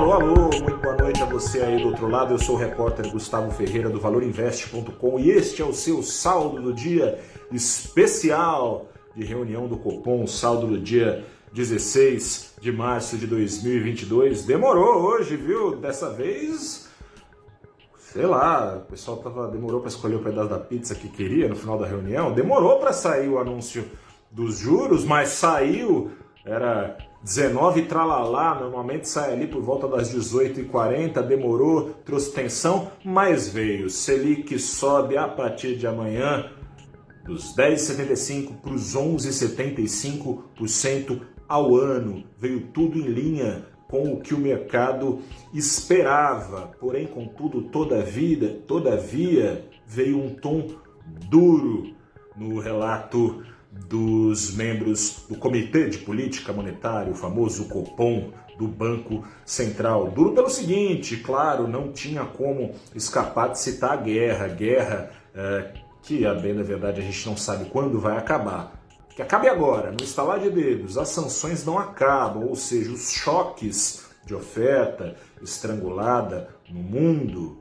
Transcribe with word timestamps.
Alô, 0.00 0.12
alô, 0.14 0.34
muito 0.34 0.78
boa 0.78 0.96
noite 0.96 1.22
a 1.22 1.26
você 1.26 1.60
aí 1.60 1.82
do 1.82 1.88
outro 1.88 2.08
lado. 2.08 2.32
Eu 2.32 2.38
sou 2.38 2.54
o 2.54 2.58
repórter 2.58 3.12
Gustavo 3.12 3.50
Ferreira 3.50 3.90
do 3.90 4.00
ValorInvest.com 4.00 5.20
e 5.20 5.30
este 5.30 5.60
é 5.60 5.64
o 5.64 5.74
seu 5.74 6.02
saldo 6.02 6.62
do 6.62 6.72
dia 6.72 7.20
especial 7.52 8.88
de 9.14 9.22
reunião 9.26 9.68
do 9.68 9.76
Copom, 9.76 10.26
saldo 10.26 10.68
do 10.68 10.78
dia 10.78 11.22
16 11.52 12.54
de 12.62 12.72
março 12.72 13.18
de 13.18 13.26
2022. 13.26 14.44
Demorou 14.46 15.02
hoje, 15.02 15.36
viu? 15.36 15.76
Dessa 15.76 16.08
vez, 16.08 16.88
sei 17.98 18.24
lá, 18.24 18.78
o 18.78 18.90
pessoal 18.90 19.18
tava, 19.18 19.48
demorou 19.48 19.80
para 19.80 19.90
escolher 19.90 20.14
o 20.14 20.22
pedaço 20.22 20.48
da 20.48 20.58
pizza 20.58 20.94
que 20.94 21.10
queria 21.10 21.46
no 21.46 21.56
final 21.56 21.76
da 21.78 21.86
reunião. 21.86 22.32
Demorou 22.32 22.78
para 22.78 22.94
sair 22.94 23.28
o 23.28 23.38
anúncio 23.38 23.84
dos 24.30 24.56
juros, 24.56 25.04
mas 25.04 25.28
saiu, 25.28 26.10
era 26.42 26.96
19 27.22 27.82
tralalá, 27.82 28.58
normalmente 28.58 29.06
sai 29.06 29.34
ali 29.34 29.46
por 29.46 29.60
volta 29.60 29.86
das 29.86 30.14
18h40, 30.14 31.20
demorou, 31.22 31.90
trouxe 32.04 32.32
tensão, 32.32 32.90
mas 33.04 33.46
veio. 33.48 33.90
Selic 33.90 34.58
sobe 34.58 35.18
a 35.18 35.28
partir 35.28 35.76
de 35.76 35.86
amanhã 35.86 36.50
dos 37.24 37.54
10,75 37.54 38.54
para 38.62 38.72
os 38.72 38.96
11,75% 38.96 41.20
ao 41.46 41.76
ano. 41.76 42.24
Veio 42.38 42.68
tudo 42.68 42.98
em 42.98 43.06
linha 43.06 43.66
com 43.86 44.14
o 44.14 44.20
que 44.20 44.32
o 44.32 44.38
mercado 44.38 45.18
esperava. 45.52 46.70
Porém, 46.80 47.06
contudo, 47.06 47.64
todavia, 47.64 48.62
todavia 48.66 49.68
veio 49.86 50.18
um 50.18 50.34
tom 50.34 50.68
duro 51.28 51.94
no 52.36 52.58
relato 52.58 53.42
dos 53.70 54.54
membros 54.54 55.24
do 55.28 55.36
Comitê 55.36 55.88
de 55.88 55.98
Política 55.98 56.52
Monetária, 56.52 57.12
o 57.12 57.14
famoso 57.14 57.66
Copom 57.66 58.32
do 58.58 58.66
Banco 58.66 59.24
Central. 59.44 60.10
Duro 60.10 60.32
pelo 60.34 60.50
seguinte, 60.50 61.16
claro, 61.16 61.68
não 61.68 61.92
tinha 61.92 62.24
como 62.24 62.74
escapar 62.94 63.50
de 63.50 63.58
citar 63.58 63.92
a 63.92 63.96
guerra, 63.96 64.48
guerra 64.48 65.10
é, 65.34 65.72
que, 66.02 66.26
a 66.26 66.34
bem 66.34 66.54
da 66.54 66.62
verdade, 66.62 67.00
a 67.00 67.04
gente 67.04 67.26
não 67.26 67.36
sabe 67.36 67.70
quando 67.70 68.00
vai 68.00 68.16
acabar. 68.16 68.78
Que 69.14 69.22
acabe 69.22 69.48
agora, 69.48 69.90
no 69.90 70.02
estalar 70.02 70.40
de 70.40 70.50
dedos, 70.50 70.98
as 70.98 71.08
sanções 71.08 71.64
não 71.64 71.78
acabam, 71.78 72.46
ou 72.46 72.56
seja, 72.56 72.90
os 72.90 73.10
choques 73.10 74.06
de 74.24 74.34
oferta 74.34 75.16
estrangulada 75.42 76.48
no 76.68 76.80
mundo 76.80 77.59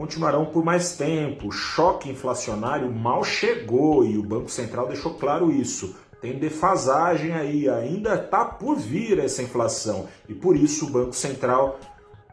continuarão 0.00 0.46
por 0.46 0.64
mais 0.64 0.96
tempo. 0.96 1.48
O 1.48 1.52
choque 1.52 2.08
inflacionário 2.08 2.90
mal 2.90 3.22
chegou 3.22 4.02
e 4.02 4.16
o 4.16 4.22
Banco 4.22 4.50
Central 4.50 4.88
deixou 4.88 5.12
claro 5.12 5.52
isso. 5.52 5.94
Tem 6.22 6.38
defasagem 6.38 7.32
aí, 7.34 7.68
ainda 7.68 8.14
está 8.14 8.46
por 8.46 8.76
vir 8.76 9.18
essa 9.18 9.42
inflação 9.42 10.08
e 10.26 10.32
por 10.32 10.56
isso 10.56 10.86
o 10.86 10.90
Banco 10.90 11.12
Central 11.12 11.78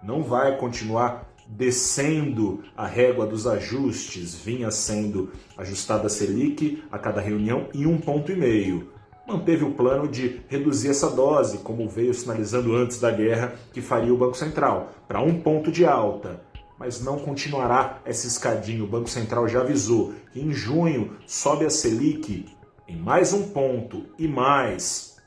não 0.01 0.23
vai 0.23 0.55
continuar 0.57 1.27
descendo 1.45 2.63
a 2.75 2.87
régua 2.87 3.25
dos 3.25 3.45
ajustes, 3.45 4.33
vinha 4.33 4.71
sendo 4.71 5.29
ajustada 5.57 6.07
a 6.07 6.09
Selic 6.09 6.81
a 6.89 6.97
cada 6.97 7.19
reunião 7.19 7.67
em 7.73 7.85
um 7.85 7.97
ponto 7.97 8.31
e 8.31 8.35
meio. 8.37 8.93
Manteve 9.27 9.65
o 9.65 9.73
plano 9.73 10.07
de 10.07 10.39
reduzir 10.47 10.87
essa 10.87 11.09
dose, 11.09 11.57
como 11.57 11.89
veio 11.89 12.13
sinalizando 12.13 12.73
antes 12.73 12.97
da 12.97 13.11
guerra 13.11 13.55
que 13.73 13.81
faria 13.81 14.13
o 14.13 14.17
Banco 14.17 14.37
Central, 14.37 14.93
para 15.05 15.19
um 15.19 15.41
ponto 15.41 15.69
de 15.69 15.85
alta 15.85 16.46
mas 16.77 17.01
não 17.01 17.19
continuará 17.19 17.99
essa 18.05 18.27
escadinha. 18.27 18.83
O 18.83 18.87
Banco 18.87 19.09
Central 19.09 19.47
já 19.47 19.61
avisou 19.61 20.13
que 20.31 20.39
em 20.39 20.51
junho 20.51 21.17
sobe 21.25 21.65
a 21.65 21.69
Selic 21.69 22.45
em 22.87 22.95
mais 22.95 23.33
um 23.33 23.49
ponto 23.49 24.05
e 24.17 24.27
mais. 24.27 25.17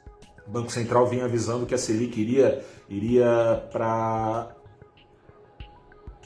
O 0.46 0.50
Banco 0.50 0.70
Central 0.70 1.06
vinha 1.06 1.24
avisando 1.24 1.66
que 1.66 1.74
a 1.74 1.78
Selic 1.78 2.20
iria, 2.20 2.64
iria 2.88 3.68
para 3.70 4.56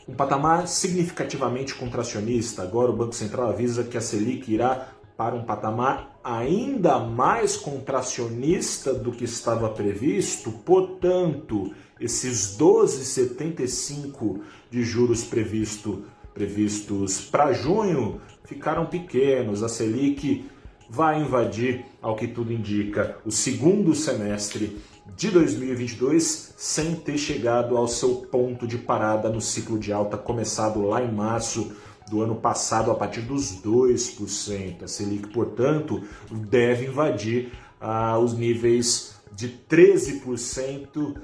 um 0.07 0.15
patamar 0.15 0.69
significativamente 0.69 1.75
contracionista. 1.75 2.63
Agora 2.63 2.91
o 2.91 2.97
Banco 2.97 3.15
Central 3.15 3.49
avisa 3.49 3.85
que 3.85 3.97
a 3.97 4.01
Selic 4.01 4.53
irá 4.53 4.94
para 5.17 5.35
um 5.35 5.45
patamar 5.45 6.19
ainda 6.25 6.99
mais 6.99 7.57
contracionista 7.57 8.93
do 8.93 9.13
que 9.13 9.25
estava 9.25 9.69
previsto, 9.69 10.51
portanto, 10.51 11.73
esses 12.01 12.57
12,75 12.59 14.41
de 14.71 14.83
juros 14.83 15.23
previsto, 15.25 16.05
previstos 16.33 17.21
para 17.21 17.53
junho 17.53 18.21
ficaram 18.45 18.87
pequenos. 18.87 19.63
A 19.63 19.69
Selic 19.69 20.51
vai 20.89 21.21
invadir, 21.21 21.85
ao 22.03 22.17
que 22.17 22.27
tudo 22.27 22.53
indica, 22.53 23.19
o 23.25 23.31
segundo 23.31 23.95
semestre 23.95 24.79
de 25.17 25.31
2022 25.31 26.55
sem 26.57 26.95
ter 26.97 27.19
chegado 27.19 27.77
ao 27.77 27.87
seu 27.87 28.17
ponto 28.17 28.67
de 28.67 28.79
parada 28.79 29.29
no 29.29 29.41
ciclo 29.41 29.79
de 29.79 29.93
alta 29.93 30.17
começado 30.17 30.83
lá 30.83 31.03
em 31.03 31.13
março 31.13 31.73
do 32.09 32.23
ano 32.23 32.37
passado 32.37 32.91
a 32.91 32.95
partir 32.95 33.23
dos 33.23 33.63
2%. 33.63 34.83
A 34.83 34.89
Selic, 34.89 35.29
portanto, 35.29 36.03
deve 36.31 36.87
invadir 36.87 37.53
ah, 37.81 38.19
os 38.19 38.35
níveis 38.35 39.15
de 39.33 39.49
13% 39.49 41.17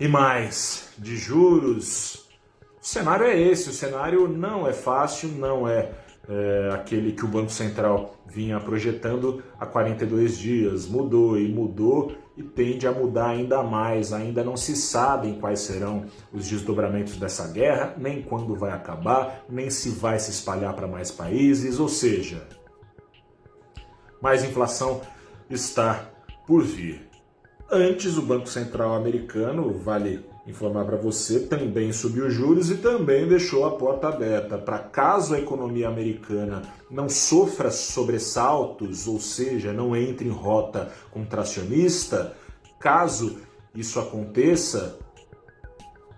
e 0.00 0.08
mais 0.08 0.90
de 0.98 1.16
juros. 1.16 2.28
O 2.80 2.86
cenário 2.86 3.26
é 3.26 3.38
esse, 3.38 3.68
o 3.68 3.72
cenário 3.72 4.28
não 4.28 4.66
é 4.66 4.72
fácil, 4.72 5.28
não 5.30 5.68
é, 5.68 5.92
é 6.28 6.70
aquele 6.74 7.12
que 7.12 7.24
o 7.24 7.28
Banco 7.28 7.50
Central 7.50 8.14
vinha 8.26 8.60
projetando 8.60 9.42
há 9.58 9.64
42 9.64 10.36
dias. 10.36 10.86
Mudou 10.86 11.38
e 11.38 11.48
mudou 11.48 12.12
e 12.36 12.42
tende 12.42 12.86
a 12.86 12.92
mudar 12.92 13.28
ainda 13.28 13.62
mais. 13.62 14.12
Ainda 14.12 14.44
não 14.44 14.56
se 14.56 14.76
sabem 14.76 15.40
quais 15.40 15.60
serão 15.60 16.04
os 16.30 16.46
desdobramentos 16.46 17.16
dessa 17.16 17.48
guerra, 17.48 17.94
nem 17.96 18.20
quando 18.20 18.54
vai 18.54 18.72
acabar, 18.72 19.44
nem 19.48 19.70
se 19.70 19.88
vai 19.88 20.18
se 20.18 20.30
espalhar 20.30 20.74
para 20.74 20.86
mais 20.86 21.10
países, 21.10 21.80
ou 21.80 21.88
seja, 21.88 22.46
mais 24.20 24.44
inflação 24.44 25.00
está 25.48 26.10
por 26.46 26.62
vir. 26.62 27.08
Antes, 27.70 28.16
o 28.18 28.22
Banco 28.22 28.48
Central 28.48 28.94
americano, 28.94 29.72
vale 29.78 30.24
informar 30.48 30.84
para 30.84 30.96
você, 30.96 31.40
também 31.40 31.92
subiu 31.92 32.26
os 32.26 32.32
juros 32.32 32.70
e 32.70 32.78
também 32.78 33.28
deixou 33.28 33.66
a 33.66 33.76
porta 33.76 34.08
aberta. 34.08 34.56
Para 34.56 34.78
caso 34.78 35.34
a 35.34 35.38
economia 35.38 35.88
americana 35.88 36.62
não 36.90 37.08
sofra 37.08 37.70
sobressaltos, 37.70 39.06
ou 39.06 39.20
seja, 39.20 39.72
não 39.72 39.94
entre 39.94 40.26
em 40.26 40.32
rota 40.32 40.90
contracionista, 41.10 42.34
caso 42.80 43.38
isso 43.74 44.00
aconteça, 44.00 44.98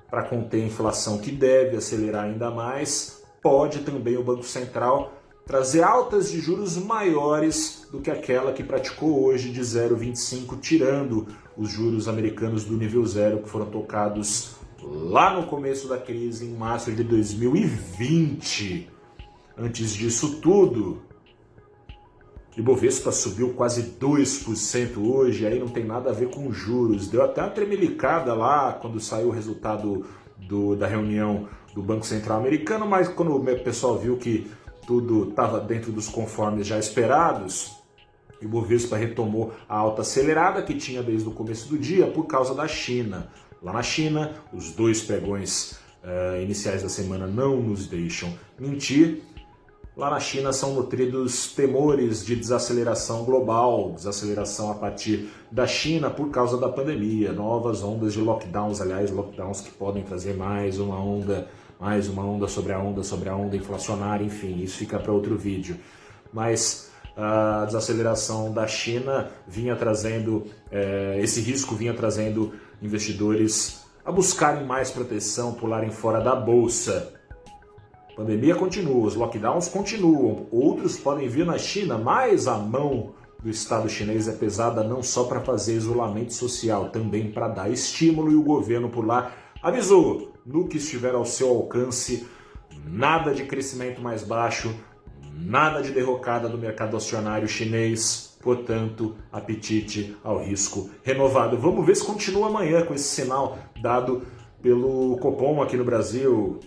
para 0.08 0.24
conter 0.24 0.62
a 0.62 0.66
inflação 0.66 1.18
que 1.18 1.30
deve 1.30 1.76
acelerar 1.76 2.24
ainda 2.24 2.50
mais, 2.50 3.22
pode 3.40 3.80
também 3.80 4.16
o 4.16 4.24
Banco 4.24 4.42
Central 4.42 5.19
trazer 5.46 5.82
altas 5.82 6.30
de 6.30 6.40
juros 6.40 6.76
maiores 6.76 7.88
do 7.90 8.00
que 8.00 8.10
aquela 8.10 8.52
que 8.52 8.62
praticou 8.62 9.24
hoje 9.24 9.50
de 9.50 9.60
0,25, 9.60 10.60
tirando 10.60 11.26
os 11.56 11.70
juros 11.70 12.08
americanos 12.08 12.64
do 12.64 12.76
nível 12.76 13.04
zero 13.04 13.42
que 13.42 13.48
foram 13.48 13.66
tocados 13.66 14.52
lá 14.82 15.34
no 15.34 15.46
começo 15.46 15.88
da 15.88 15.98
crise, 15.98 16.46
em 16.46 16.54
março 16.54 16.92
de 16.92 17.04
2020. 17.04 18.88
Antes 19.56 19.92
disso 19.92 20.40
tudo, 20.40 21.02
Ibovespa 22.56 23.12
subiu 23.12 23.50
quase 23.54 23.94
2% 24.00 24.98
hoje, 24.98 25.46
aí 25.46 25.58
não 25.58 25.68
tem 25.68 25.84
nada 25.84 26.10
a 26.10 26.12
ver 26.12 26.30
com 26.30 26.52
juros. 26.52 27.08
Deu 27.08 27.22
até 27.22 27.42
uma 27.42 27.50
tremelicada 27.50 28.34
lá 28.34 28.72
quando 28.72 28.98
saiu 29.00 29.28
o 29.28 29.32
resultado 29.32 30.06
do, 30.36 30.74
da 30.74 30.86
reunião 30.86 31.48
do 31.74 31.82
Banco 31.82 32.04
Central 32.04 32.38
americano, 32.38 32.86
mas 32.86 33.08
quando 33.08 33.36
o 33.36 33.44
pessoal 33.62 33.98
viu 33.98 34.16
que 34.16 34.50
tudo 34.86 35.30
estava 35.30 35.60
dentro 35.60 35.92
dos 35.92 36.08
conformes 36.08 36.66
já 36.66 36.78
esperados, 36.78 37.80
e 38.40 38.46
o 38.46 38.48
Bovespa 38.48 38.96
retomou 38.96 39.52
a 39.68 39.76
alta 39.76 40.02
acelerada 40.02 40.62
que 40.62 40.74
tinha 40.74 41.02
desde 41.02 41.28
o 41.28 41.32
começo 41.32 41.68
do 41.68 41.78
dia 41.78 42.06
por 42.06 42.24
causa 42.26 42.54
da 42.54 42.66
China. 42.66 43.28
Lá 43.62 43.72
na 43.72 43.82
China, 43.82 44.34
os 44.52 44.72
dois 44.72 45.02
pregões 45.02 45.72
uh, 46.02 46.40
iniciais 46.42 46.82
da 46.82 46.88
semana 46.88 47.26
não 47.26 47.56
nos 47.60 47.86
deixam 47.86 48.32
mentir. 48.58 49.22
Lá 49.94 50.08
na 50.08 50.20
China 50.20 50.52
são 50.52 50.72
nutridos 50.72 51.52
temores 51.52 52.24
de 52.24 52.34
desaceleração 52.34 53.24
global, 53.24 53.92
desaceleração 53.92 54.70
a 54.70 54.74
partir 54.74 55.28
da 55.50 55.66
China 55.66 56.08
por 56.08 56.30
causa 56.30 56.56
da 56.56 56.70
pandemia, 56.70 57.32
novas 57.32 57.82
ondas 57.82 58.14
de 58.14 58.20
lockdowns, 58.20 58.80
aliás, 58.80 59.10
lockdowns 59.10 59.60
que 59.60 59.70
podem 59.72 60.02
trazer 60.02 60.34
mais 60.34 60.78
uma 60.78 60.98
onda 60.98 61.48
mais 61.80 62.08
uma 62.08 62.22
onda 62.22 62.46
sobre 62.46 62.74
a 62.74 62.78
onda 62.78 63.02
sobre 63.02 63.30
a 63.30 63.34
onda 63.34 63.56
inflacionária, 63.56 64.22
enfim, 64.22 64.60
isso 64.62 64.76
fica 64.76 64.98
para 64.98 65.10
outro 65.10 65.36
vídeo. 65.36 65.78
Mas 66.30 66.90
a 67.16 67.64
desaceleração 67.64 68.52
da 68.52 68.66
China 68.66 69.30
vinha 69.48 69.74
trazendo, 69.74 70.44
é, 70.70 71.18
esse 71.20 71.40
risco 71.40 71.74
vinha 71.74 71.94
trazendo 71.94 72.52
investidores 72.82 73.86
a 74.04 74.12
buscarem 74.12 74.64
mais 74.64 74.90
proteção, 74.90 75.54
pularem 75.54 75.90
fora 75.90 76.20
da 76.20 76.34
bolsa. 76.34 77.14
A 78.12 78.16
pandemia 78.16 78.54
continua, 78.54 79.06
os 79.06 79.14
lockdowns 79.14 79.68
continuam, 79.68 80.46
outros 80.52 80.98
podem 80.98 81.28
vir 81.28 81.46
na 81.46 81.56
China, 81.56 81.96
mas 81.96 82.46
a 82.46 82.58
mão 82.58 83.14
do 83.42 83.48
Estado 83.48 83.88
chinês 83.88 84.28
é 84.28 84.32
pesada 84.32 84.84
não 84.84 85.02
só 85.02 85.24
para 85.24 85.40
fazer 85.40 85.74
isolamento 85.74 86.34
social, 86.34 86.90
também 86.90 87.32
para 87.32 87.48
dar 87.48 87.70
estímulo 87.70 88.30
e 88.30 88.34
o 88.34 88.42
governo 88.42 88.90
por 88.90 89.06
lá 89.06 89.32
avisou 89.62 90.32
no 90.44 90.68
que 90.68 90.78
estiver 90.78 91.14
ao 91.14 91.24
seu 91.24 91.48
alcance, 91.48 92.26
nada 92.84 93.34
de 93.34 93.44
crescimento 93.44 94.00
mais 94.00 94.22
baixo, 94.22 94.74
nada 95.34 95.82
de 95.82 95.90
derrocada 95.92 96.48
do 96.48 96.58
mercado 96.58 96.96
acionário 96.96 97.48
chinês, 97.48 98.36
portanto, 98.42 99.16
apetite 99.30 100.16
ao 100.24 100.42
risco 100.42 100.90
renovado. 101.02 101.58
Vamos 101.58 101.84
ver 101.84 101.96
se 101.96 102.04
continua 102.04 102.48
amanhã 102.48 102.84
com 102.84 102.94
esse 102.94 103.04
sinal 103.04 103.58
dado 103.82 104.26
pelo 104.62 105.16
Copom 105.18 105.62
aqui 105.62 105.76
no 105.76 105.84
Brasil. 105.84 106.58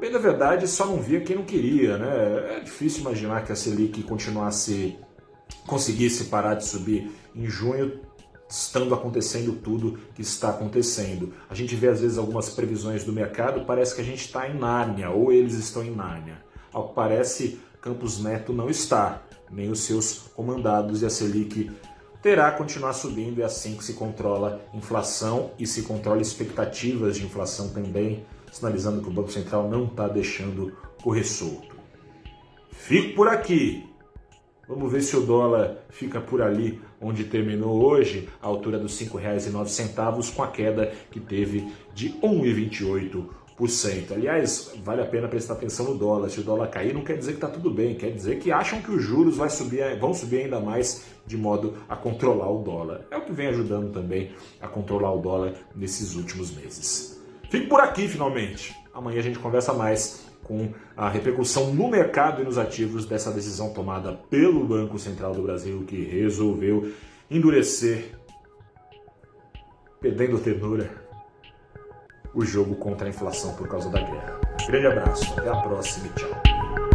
Bem, 0.00 0.12
na 0.12 0.18
verdade, 0.18 0.68
só 0.68 0.86
não 0.86 0.98
via 0.98 1.20
quem 1.20 1.34
não 1.34 1.44
queria, 1.44 1.98
né? 1.98 2.56
É 2.56 2.60
difícil 2.60 3.00
imaginar 3.00 3.44
que 3.44 3.50
a 3.50 3.56
Selic 3.56 4.02
continuasse, 4.04 4.96
conseguisse 5.66 6.26
parar 6.26 6.54
de 6.54 6.64
subir 6.64 7.10
em 7.34 7.46
junho, 7.46 8.00
estando 8.48 8.94
acontecendo 8.94 9.52
tudo 9.52 9.98
que 10.14 10.22
está 10.22 10.50
acontecendo. 10.50 11.34
A 11.50 11.54
gente 11.54 11.74
vê 11.74 11.88
às 11.88 12.00
vezes 12.00 12.18
algumas 12.18 12.48
previsões 12.48 13.04
do 13.04 13.12
mercado, 13.12 13.64
parece 13.66 13.94
que 13.94 14.00
a 14.00 14.04
gente 14.04 14.24
está 14.24 14.48
em 14.48 14.58
Nárnia, 14.58 15.10
ou 15.10 15.32
eles 15.32 15.54
estão 15.54 15.84
em 15.84 15.94
Nárnia. 15.94 16.42
Ao 16.72 16.88
que 16.88 16.94
parece, 16.94 17.60
Campos 17.80 18.20
Neto 18.20 18.52
não 18.52 18.70
está, 18.70 19.22
nem 19.50 19.70
os 19.70 19.80
seus 19.80 20.30
comandados, 20.34 21.02
e 21.02 21.06
a 21.06 21.10
Selic 21.10 21.70
terá 22.22 22.50
que 22.50 22.58
continuar 22.58 22.92
subindo, 22.94 23.40
é 23.40 23.44
assim 23.44 23.76
que 23.76 23.84
se 23.84 23.92
controla 23.92 24.60
inflação 24.74 25.52
e 25.58 25.66
se 25.66 25.82
controla 25.82 26.20
expectativas 26.20 27.16
de 27.16 27.24
inflação 27.24 27.68
também 27.68 28.24
sinalizando 28.52 29.02
que 29.02 29.08
o 29.08 29.12
Banco 29.12 29.30
Central 29.30 29.68
não 29.68 29.84
está 29.84 30.08
deixando 30.08 30.72
correr 31.02 31.24
solto. 31.24 31.76
Fico 32.72 33.14
por 33.14 33.28
aqui. 33.28 33.88
Vamos 34.68 34.92
ver 34.92 35.00
se 35.00 35.16
o 35.16 35.22
dólar 35.22 35.78
fica 35.88 36.20
por 36.20 36.42
ali 36.42 36.78
onde 37.00 37.24
terminou 37.24 37.82
hoje, 37.82 38.28
à 38.42 38.46
altura 38.46 38.78
dos 38.78 39.00
R$ 39.00 39.06
5,09, 39.06 40.34
com 40.34 40.42
a 40.42 40.48
queda 40.48 40.92
que 41.10 41.18
teve 41.18 41.72
de 41.94 42.10
1,28%. 42.20 44.12
Aliás, 44.12 44.72
vale 44.84 45.00
a 45.00 45.06
pena 45.06 45.26
prestar 45.26 45.54
atenção 45.54 45.86
no 45.86 45.96
dólar. 45.96 46.28
Se 46.28 46.40
o 46.40 46.42
dólar 46.42 46.68
cair, 46.68 46.92
não 46.92 47.02
quer 47.02 47.16
dizer 47.16 47.32
que 47.32 47.38
está 47.38 47.48
tudo 47.48 47.70
bem, 47.70 47.94
quer 47.94 48.10
dizer 48.10 48.38
que 48.40 48.52
acham 48.52 48.82
que 48.82 48.90
os 48.90 49.02
juros 49.02 49.38
vai 49.38 49.48
subir, 49.48 49.98
vão 49.98 50.12
subir 50.12 50.42
ainda 50.42 50.60
mais 50.60 51.06
de 51.26 51.38
modo 51.38 51.72
a 51.88 51.96
controlar 51.96 52.50
o 52.50 52.62
dólar. 52.62 53.06
É 53.10 53.16
o 53.16 53.24
que 53.24 53.32
vem 53.32 53.46
ajudando 53.46 53.90
também 53.90 54.32
a 54.60 54.68
controlar 54.68 55.14
o 55.14 55.22
dólar 55.22 55.54
nesses 55.74 56.14
últimos 56.14 56.54
meses. 56.54 57.18
Fique 57.48 57.68
por 57.68 57.80
aqui 57.80 58.06
finalmente. 58.06 58.76
Amanhã 58.92 59.20
a 59.20 59.22
gente 59.22 59.38
conversa 59.38 59.72
mais 59.72 60.27
com 60.42 60.72
a 60.96 61.08
repercussão 61.08 61.72
no 61.74 61.88
mercado 61.88 62.42
e 62.42 62.44
nos 62.44 62.58
ativos 62.58 63.04
dessa 63.04 63.30
decisão 63.30 63.72
tomada 63.72 64.12
pelo 64.30 64.64
Banco 64.64 64.98
Central 64.98 65.34
do 65.34 65.42
Brasil, 65.42 65.84
que 65.86 66.02
resolveu 66.02 66.90
endurecer, 67.30 68.12
perdendo 70.00 70.38
ternura, 70.38 70.90
o 72.34 72.44
jogo 72.44 72.76
contra 72.76 73.06
a 73.06 73.10
inflação 73.10 73.54
por 73.54 73.68
causa 73.68 73.90
da 73.90 74.00
guerra. 74.00 74.40
Grande 74.66 74.86
abraço, 74.86 75.34
até 75.38 75.48
a 75.48 75.56
próxima 75.56 76.06
e 76.06 76.10
tchau. 76.10 76.87